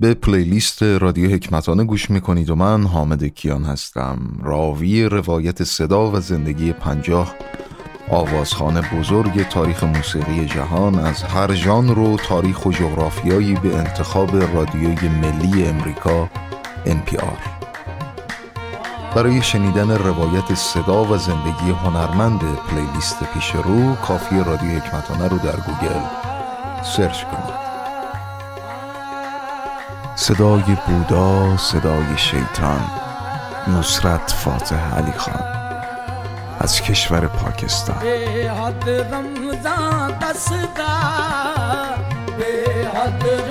[0.00, 4.18] به playlist رادیو حکمتانه گوش می‌کنید و من حامد کیان هستم.
[4.42, 7.34] راوی روایت صدا و زندگی پنجاه
[8.10, 15.08] آوازخانه بزرگ تاریخ موسیقی جهان از هر ژانر و تاریخ و جغرافیایی به انتخاب رادیوی
[15.08, 16.30] ملی امریکا
[16.86, 17.56] NPR
[19.14, 25.56] برای شنیدن روایت صدا و زندگی هنرمند playlist پیش رو کافی رادیو حکمتانه رو در
[25.56, 26.00] گوگل
[26.96, 27.65] سرچ کنید.
[30.18, 32.80] صدای بودا صدای شیطان
[33.68, 35.44] نصرت فاتح علی خان
[36.60, 37.98] از کشور پاکستان.
[37.98, 40.66] به حد رمضان دستا
[42.38, 43.45] به حد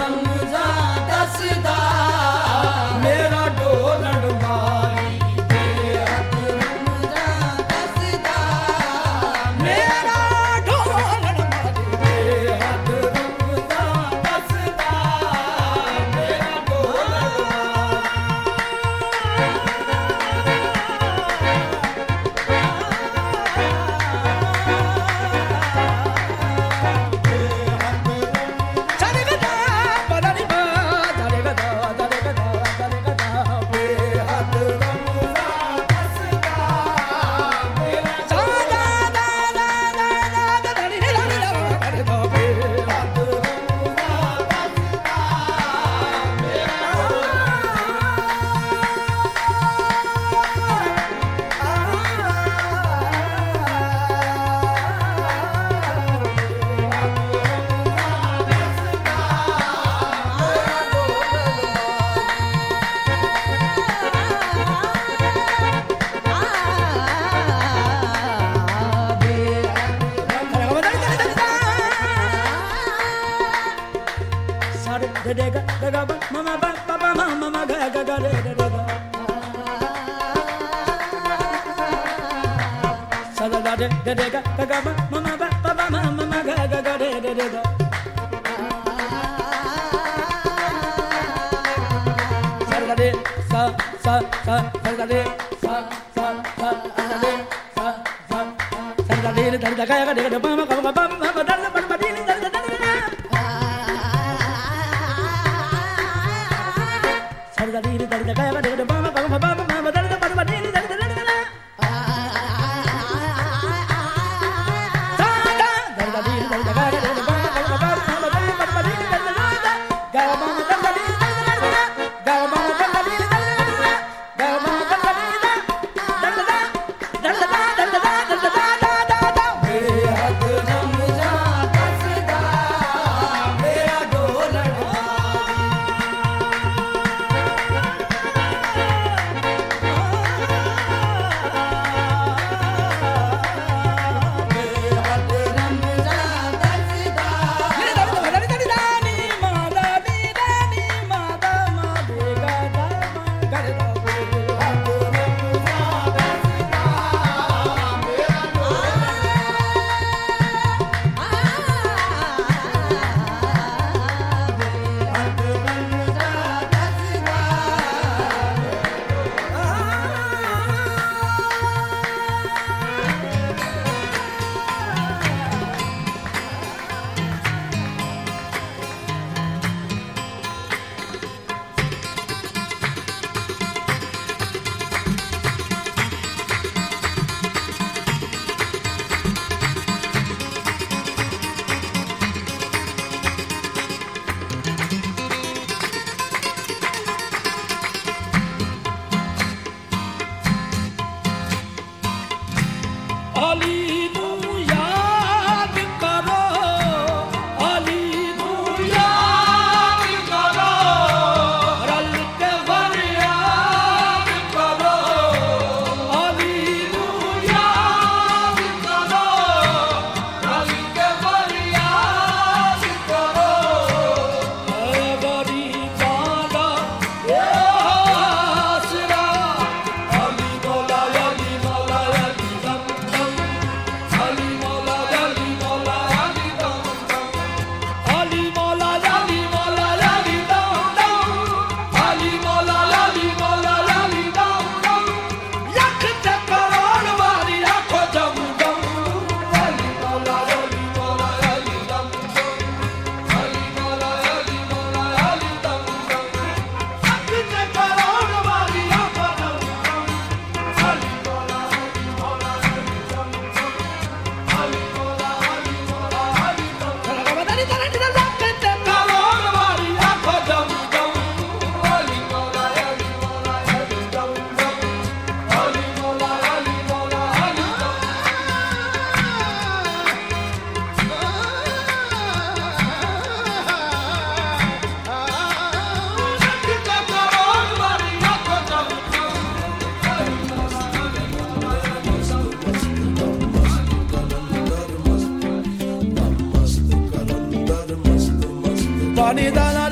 [299.35, 299.84] 你带来。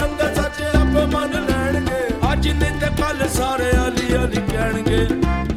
[0.00, 2.02] ਲੰਗਰ ਸੱਚ ਆਪ ਮੰਨ ਲੈਣਗੇ।
[2.32, 5.06] ਅੱਜ ਨੇ ਤੇ ਕੱਲ ਸਾਰੇ ਅਲੀ ਅਲੀ ਕਹਿਣਗੇ।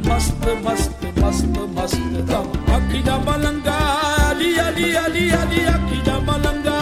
[0.08, 3.78] ਮਸਤ ਮਸਤ ਮਸਤ ਮਸਤ ਦਮ ਅੱਖੀ ਦਾ ਮਲੰਗਾ
[4.30, 6.78] ਅਲੀ ਅਲੀ ਅਲੀ ਅਲੀ ਅੱਖੀ ਦਾ ਮਲੰਗਾ।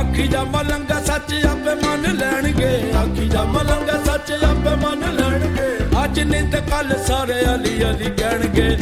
[0.00, 2.72] ਅੱਖੀ ਦਾ ਮਲੰਗਾ ਸੱਚ ਆਪੇ ਮੰਨ ਲੈਣਗੇ।
[3.02, 5.68] ਅੱਖੀ ਦਾ ਮਲੰਗਾ ਸੱਚ ਆਪੇ ਮੰਨ ਲੈਣਗੇ।
[6.04, 8.76] ਅੱਜ ਨੇ ਤੇ ਕੱਲ ਸਾਰੇ ਅਲੀ ਅਲੀ ਕਹਿਣਗੇ।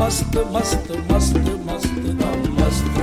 [0.00, 2.99] ਮਸਤ ਮਸਤ ਮਸਤ ਮਸਤ ਦਮ ਮਸਤ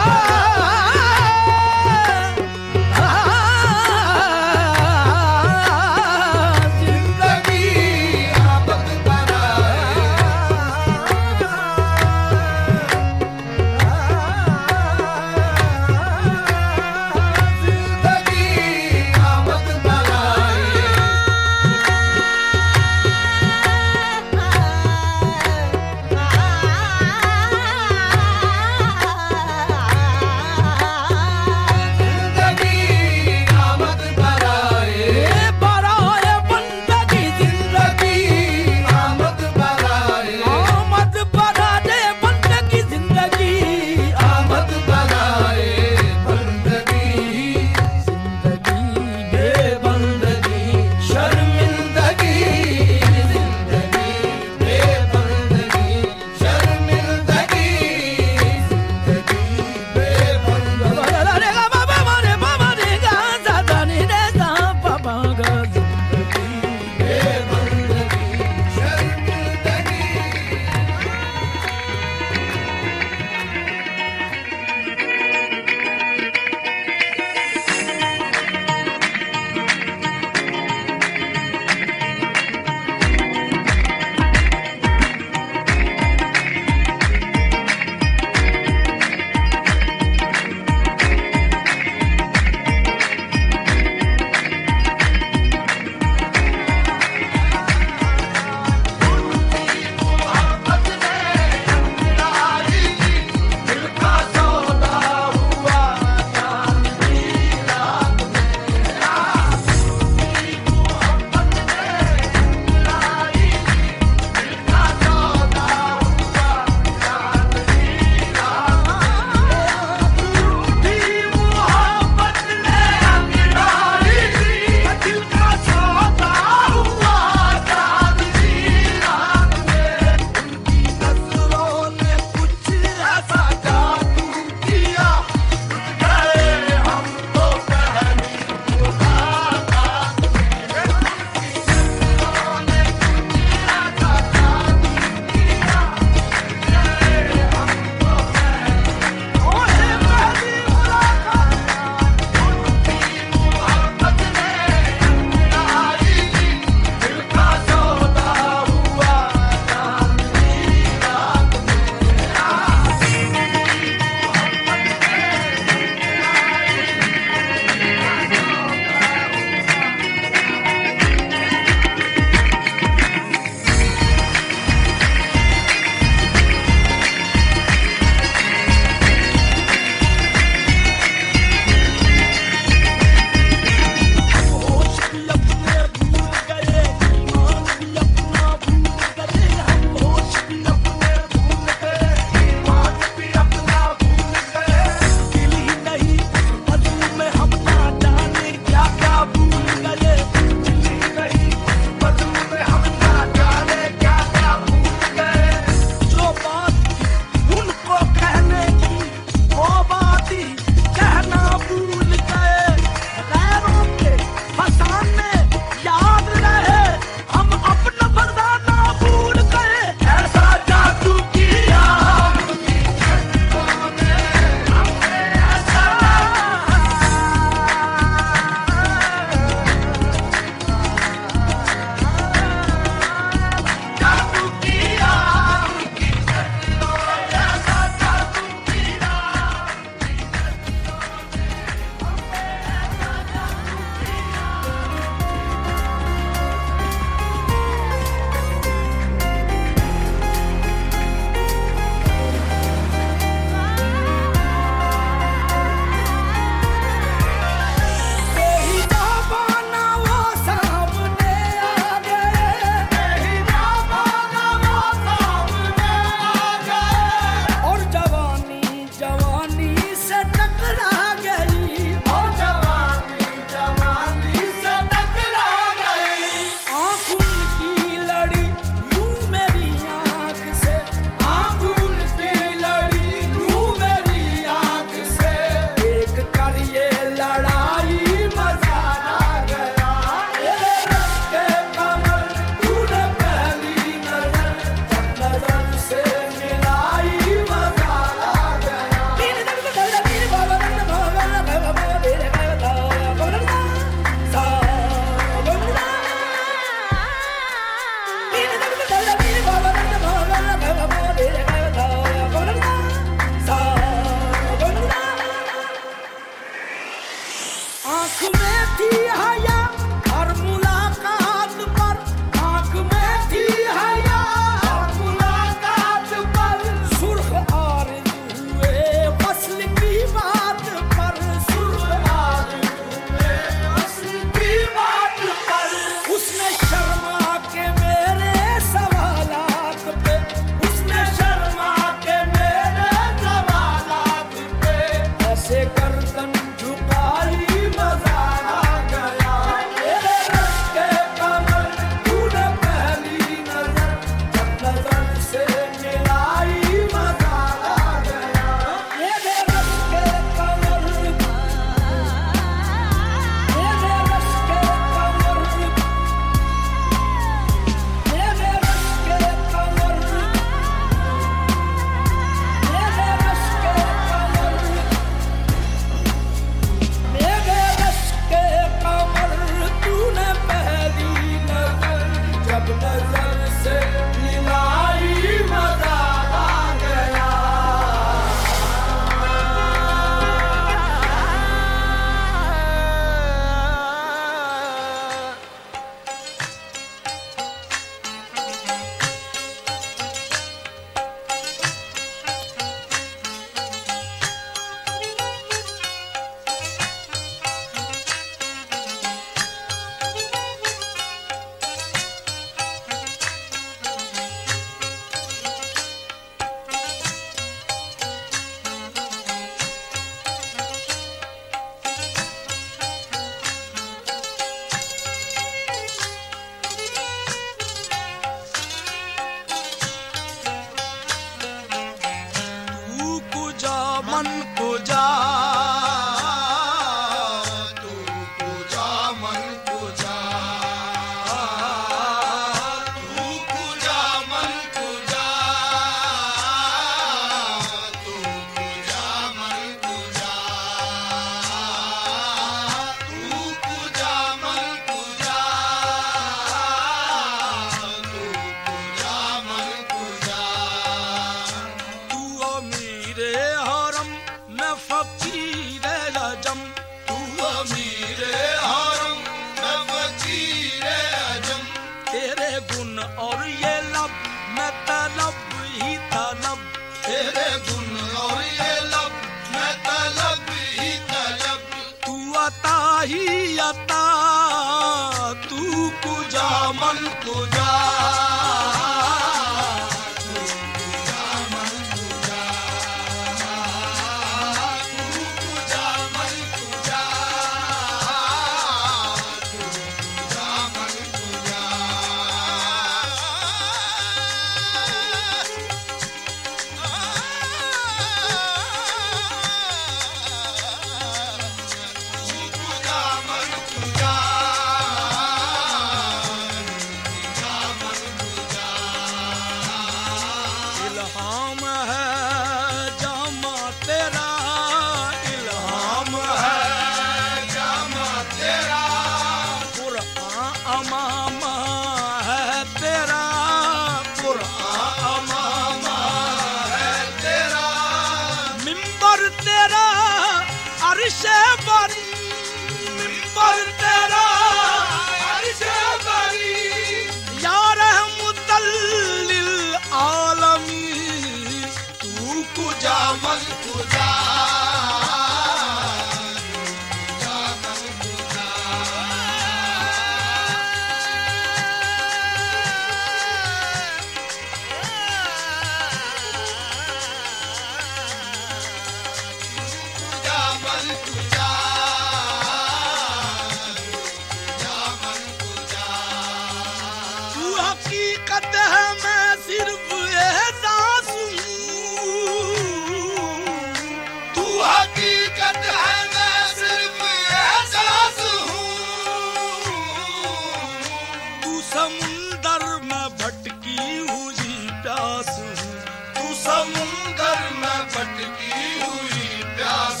[596.50, 600.00] समुंदर में भटकी हुई प्यास।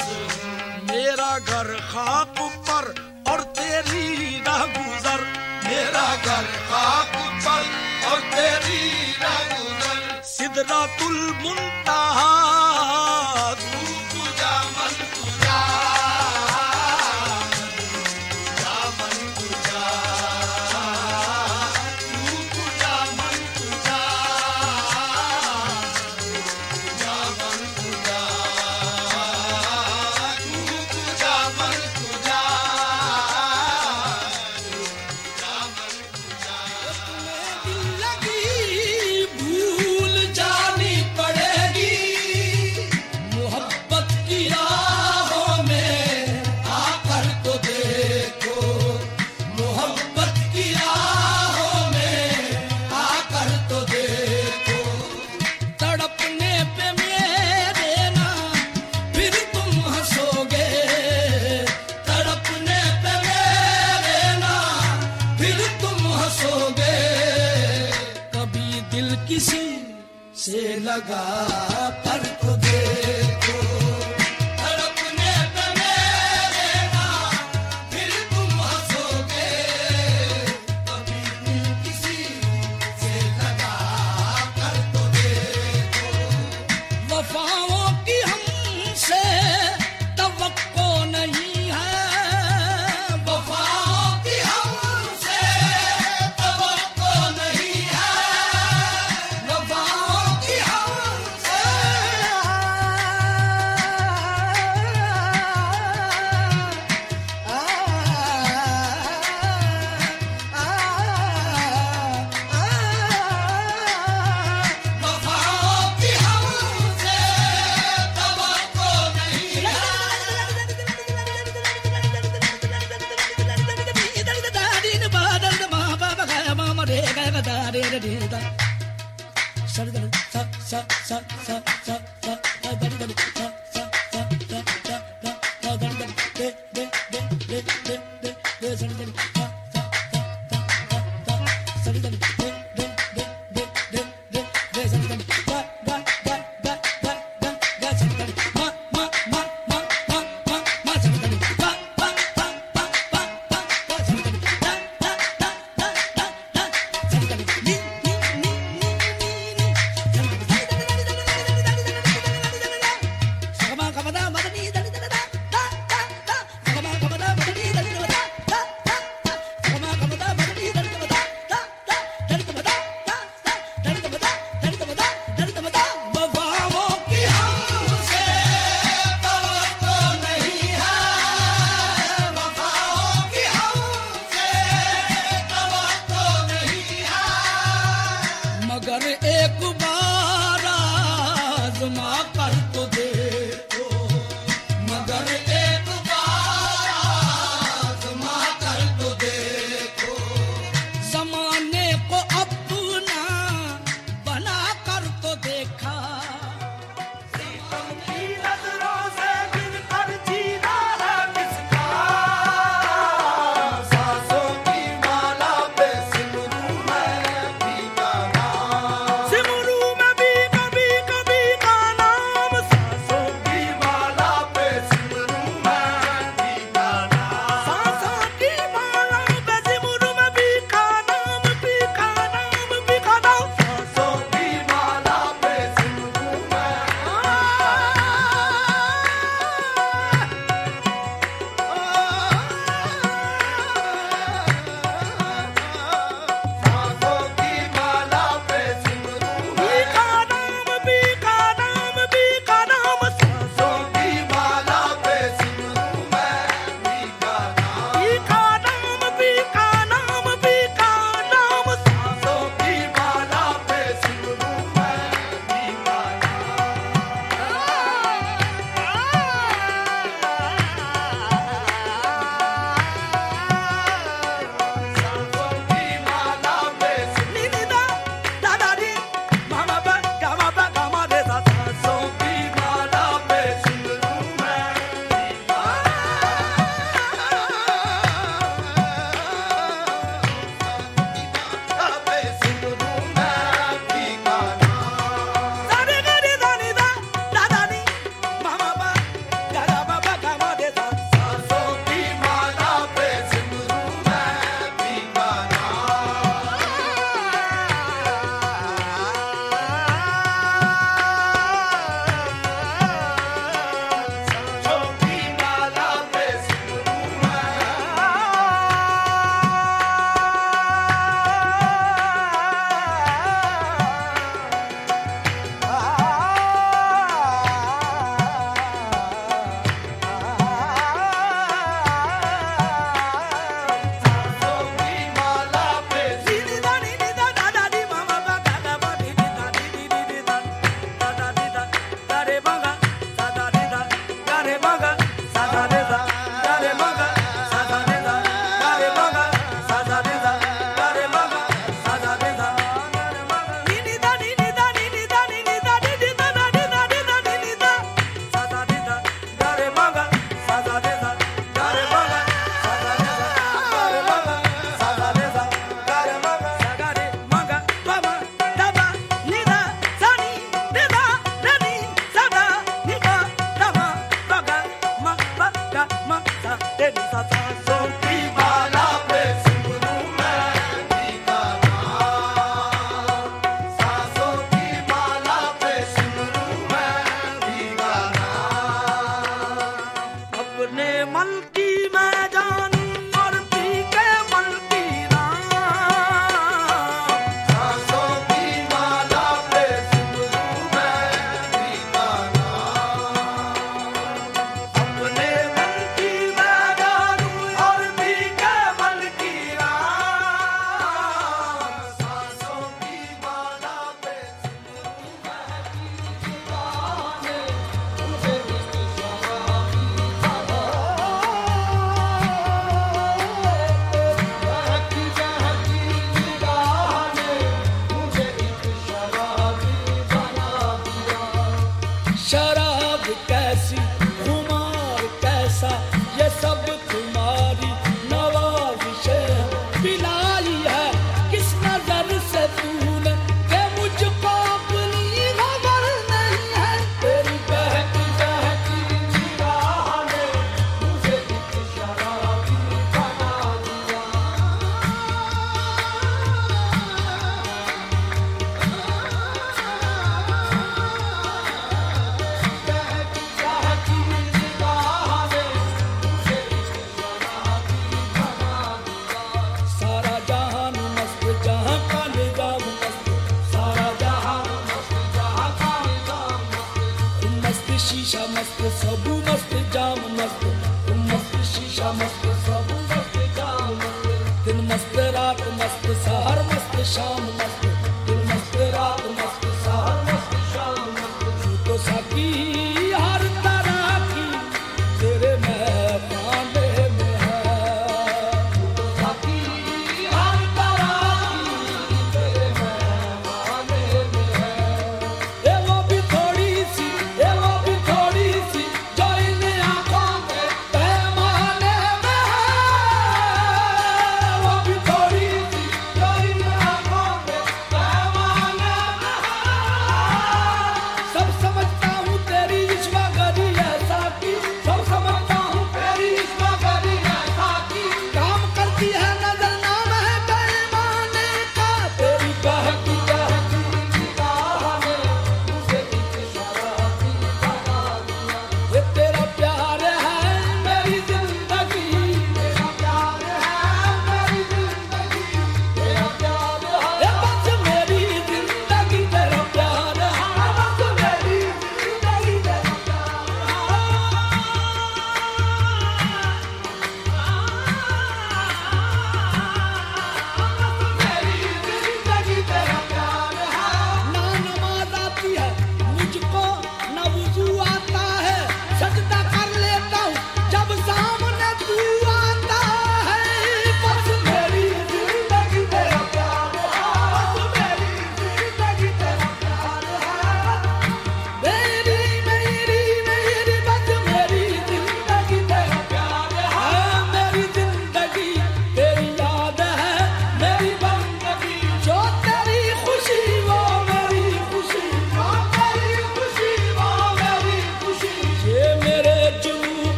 [0.90, 2.86] मेरा घर खाक पर
[3.32, 4.06] और तेरी
[4.46, 5.20] राह गुजर।
[5.64, 7.14] मेरा घर खाक
[7.46, 7.62] पर
[8.10, 12.30] और तेरी राह गुजर। सिदरा तुल मुंतहा